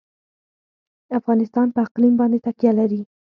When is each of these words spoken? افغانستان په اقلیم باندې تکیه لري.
افغانستان 1.19 1.67
په 1.75 1.79
اقلیم 1.85 2.13
باندې 2.19 2.43
تکیه 2.45 2.71
لري. 2.79 3.01